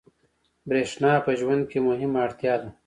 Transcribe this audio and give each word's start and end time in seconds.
برېښنا 0.69 1.13
په 1.25 1.31
ژوند 1.39 1.63
کې 1.71 1.79
مهمه 1.87 2.19
اړتیا 2.25 2.53
ده. 2.61 2.69